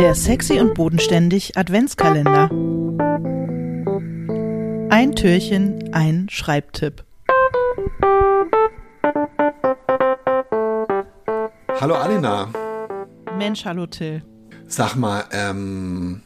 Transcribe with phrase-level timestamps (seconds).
[0.00, 2.48] Der sexy und bodenständig Adventskalender.
[4.90, 7.04] Ein Türchen, ein Schreibtipp.
[11.78, 12.50] Hallo Alina.
[13.36, 14.22] Mensch, hallo Till.
[14.66, 16.22] Sag mal, ähm,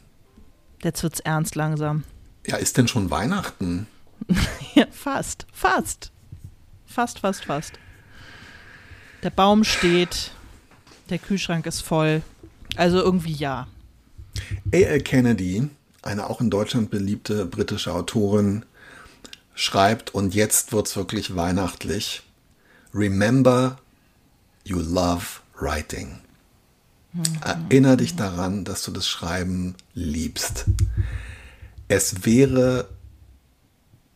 [0.81, 2.05] Jetzt wird's ernst langsam.
[2.47, 3.87] ja, ist denn schon Weihnachten?
[4.73, 6.11] Ja, fast, fast.
[6.85, 7.73] Fast, fast, fast.
[9.23, 10.31] Der Baum steht,
[11.09, 12.21] der Kühlschrank ist voll.
[12.77, 13.67] Also irgendwie ja.
[14.73, 15.01] A.L.
[15.01, 15.69] Kennedy,
[16.01, 18.65] eine auch in Deutschland beliebte britische Autorin,
[19.53, 22.23] schreibt, und jetzt wird's wirklich weihnachtlich.
[22.93, 23.77] Remember,
[24.63, 25.25] you love
[25.59, 26.19] writing.
[27.41, 30.65] Erinner dich daran, dass du das Schreiben liebst.
[31.87, 32.89] Es wäre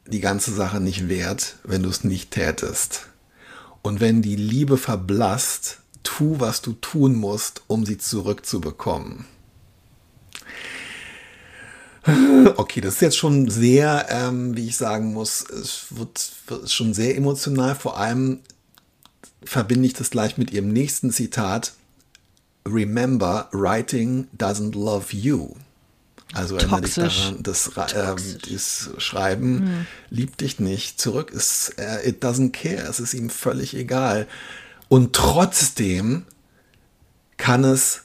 [0.05, 3.07] die ganze Sache nicht wert, wenn du es nicht tätest.
[3.81, 5.79] Und wenn die Liebe verblasst,
[6.17, 9.25] tu, was du tun musst, um sie zurückzubekommen.
[12.55, 16.93] Okay, das ist jetzt schon sehr, ähm, wie ich sagen muss, es wird, wird schon
[16.93, 17.75] sehr emotional.
[17.75, 18.39] Vor allem
[19.43, 21.73] verbinde ich das gleich mit ihrem nächsten Zitat.
[22.67, 25.53] Remember, writing doesn't love you.
[26.33, 28.17] Also erinnere dich daran, das, Ra- ähm,
[28.49, 30.99] das Schreiben liebt dich nicht.
[31.01, 32.87] Zurück ist, äh, it doesn't care.
[32.87, 34.27] Es ist ihm völlig egal.
[34.89, 36.25] Und trotzdem
[37.37, 38.01] kann es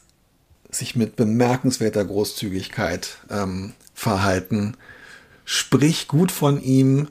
[0.71, 4.77] sich mit bemerkenswerter Großzügigkeit ähm, verhalten.
[5.45, 7.09] Sprich gut von ihm,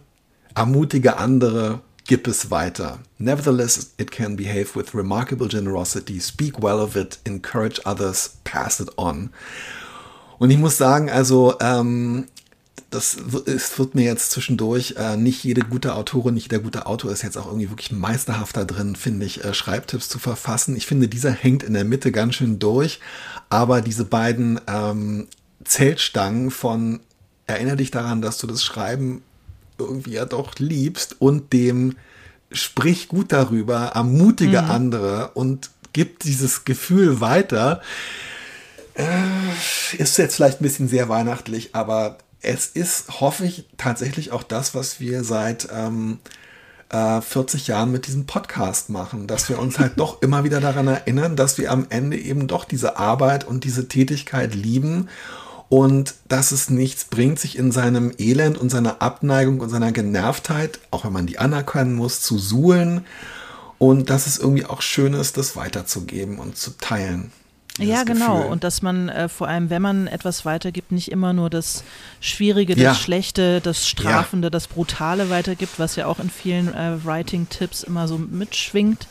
[0.56, 3.00] ermutige andere, gib es weiter.
[3.18, 6.20] Nevertheless, it can behave with remarkable generosity.
[6.20, 9.32] Speak well of it, encourage others, pass it on.
[10.40, 12.28] Und ich muss sagen, also ähm,
[12.94, 17.12] das es wird mir jetzt zwischendurch, äh, nicht jede gute Autorin, nicht jeder gute Autor
[17.12, 20.76] ist jetzt auch irgendwie wirklich meisterhafter drin, finde ich, äh, Schreibtipps zu verfassen.
[20.76, 23.00] Ich finde, dieser hängt in der Mitte ganz schön durch,
[23.50, 25.28] aber diese beiden ähm,
[25.64, 27.00] Zeltstangen von
[27.48, 29.24] erinnere dich daran, dass du das Schreiben
[29.78, 31.96] irgendwie ja doch liebst und dem
[32.52, 37.82] sprich gut darüber, ermutige andere und gib dieses Gefühl weiter
[39.98, 44.76] ist jetzt vielleicht ein bisschen sehr weihnachtlich, aber es ist, hoffe ich, tatsächlich auch das,
[44.76, 46.20] was wir seit ähm,
[46.90, 50.88] äh, 40 Jahren mit diesem Podcast machen, dass wir uns halt doch immer wieder daran
[50.88, 55.10] erinnern, dass wir am Ende eben doch diese Arbeit und diese Tätigkeit lieben
[55.70, 60.80] und dass es nichts bringt, sich in seinem Elend und seiner Abneigung und seiner Genervtheit,
[60.92, 63.06] auch wenn man die anerkennen muss, zu suhlen
[63.80, 67.32] und dass es irgendwie auch schön ist, das weiterzugeben und zu teilen.
[67.80, 68.38] Ja, genau.
[68.38, 68.52] Gefühl.
[68.52, 71.84] Und dass man äh, vor allem, wenn man etwas weitergibt, nicht immer nur das
[72.22, 72.96] Schwierige, das Ja.
[72.96, 78.18] Schlechte, das Strafende, das Brutale weitergibt, was ja auch in vielen äh, Writing-Tipps immer so
[78.20, 79.08] mitschwingt,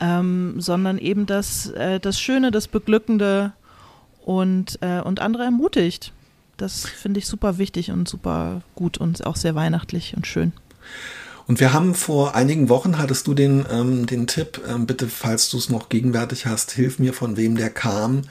[0.00, 3.52] ähm, sondern eben das, äh, das Schöne, das Beglückende
[4.24, 6.12] und, äh, und andere ermutigt.
[6.56, 10.52] Das finde ich super wichtig und super gut und auch sehr weihnachtlich und schön.
[11.46, 15.48] Und wir haben vor einigen Wochen, hattest du den, ähm, den Tipp, ähm, bitte, falls
[15.48, 18.22] du es noch gegenwärtig hast, hilf mir, von wem der kam,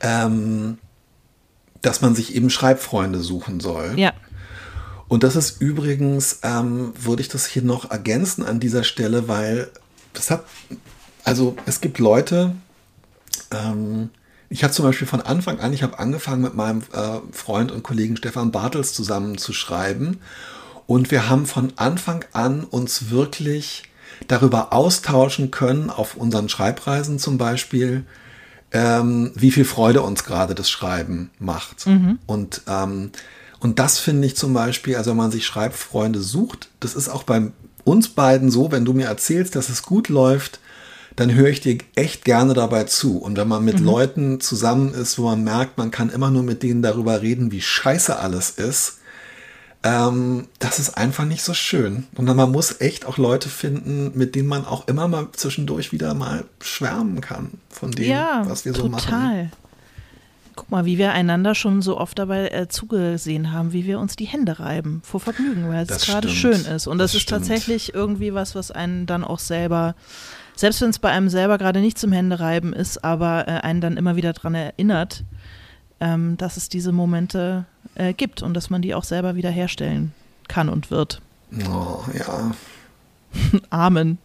[0.00, 0.78] ähm,
[1.80, 3.94] dass man sich eben Schreibfreunde suchen soll.
[3.96, 4.12] Ja,
[5.08, 9.68] Und das ist übrigens, ähm, würde ich das hier noch ergänzen an dieser Stelle, weil
[10.12, 10.44] das hat,
[11.24, 12.54] also es gibt Leute,
[13.50, 14.10] ähm,
[14.48, 17.82] ich hatte zum Beispiel von Anfang an, ich habe angefangen mit meinem äh, Freund und
[17.82, 20.20] Kollegen Stefan Bartels zusammen zu schreiben
[20.92, 23.84] und wir haben von Anfang an uns wirklich
[24.28, 28.04] darüber austauschen können, auf unseren Schreibreisen zum Beispiel,
[28.72, 31.84] ähm, wie viel Freude uns gerade das Schreiben macht.
[32.26, 33.10] Und, ähm,
[33.58, 37.22] und das finde ich zum Beispiel, also wenn man sich Schreibfreunde sucht, das ist auch
[37.22, 37.40] bei
[37.84, 40.60] uns beiden so, wenn du mir erzählst, dass es gut läuft,
[41.16, 43.16] dann höre ich dir echt gerne dabei zu.
[43.16, 46.62] Und wenn man mit Leuten zusammen ist, wo man merkt, man kann immer nur mit
[46.62, 48.98] denen darüber reden, wie scheiße alles ist,
[49.84, 52.06] ähm, das ist einfach nicht so schön.
[52.16, 55.92] Und dann, man muss echt auch Leute finden, mit denen man auch immer mal zwischendurch
[55.92, 59.10] wieder mal schwärmen kann von dem, ja, was wir so total.
[59.10, 59.52] machen.
[60.54, 64.16] Guck mal, wie wir einander schon so oft dabei äh, zugesehen haben, wie wir uns
[64.16, 66.86] die Hände reiben vor Vergnügen, weil es gerade schön ist.
[66.86, 67.40] Und das, Das ist stimmt.
[67.40, 69.94] tatsächlich irgendwie was, was einen dann auch selber,
[70.54, 73.96] selbst wenn es bei einem selber gerade nicht zum Händereiben ist, aber äh, einen dann
[73.96, 75.24] immer wieder daran erinnert,
[76.02, 77.64] ähm, dass es diese Momente
[77.94, 80.12] äh, gibt und dass man die auch selber wieder herstellen
[80.48, 81.22] kann und wird.
[81.70, 82.50] Oh, ja.
[83.70, 84.18] Amen.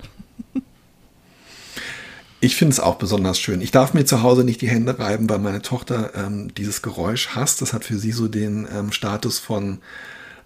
[2.40, 3.62] Ich finde es auch besonders schön.
[3.62, 7.30] Ich darf mir zu Hause nicht die Hände reiben, weil meine Tochter ähm, dieses Geräusch
[7.30, 7.62] hasst.
[7.62, 9.80] Das hat für sie so den ähm, Status von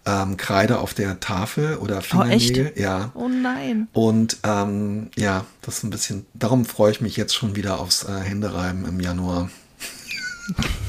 [0.06, 2.48] ähm, Kreide auf der Tafel oder Oh, echt?
[2.48, 2.74] Fingernägel.
[2.82, 3.12] Ja.
[3.14, 3.88] Oh nein.
[3.94, 8.04] Und ähm, ja, das ist ein bisschen, darum freue ich mich jetzt schon wieder aufs
[8.04, 9.50] äh, Händereiben im Januar.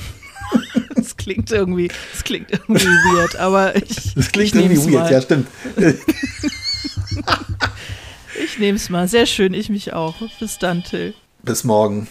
[1.22, 2.84] klingt irgendwie, das klingt irgendwie
[3.14, 4.14] weird, aber ich.
[4.14, 5.12] Das klingt irgendwie weird, mal.
[5.12, 5.46] ja, stimmt.
[8.44, 9.08] ich nehme es mal.
[9.08, 10.16] Sehr schön, ich mich auch.
[10.40, 11.14] Bis dann, Till.
[11.42, 12.08] Bis morgen.